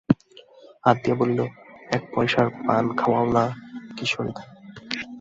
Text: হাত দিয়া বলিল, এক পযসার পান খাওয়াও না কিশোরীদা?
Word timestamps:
হাত 0.83 0.97
দিয়া 1.03 1.15
বলিল, 1.15 1.39
এক 1.89 2.03
পযসার 2.13 2.47
পান 2.65 2.85
খাওয়াও 2.99 3.25
না 3.35 3.43
কিশোরীদা? 3.97 4.43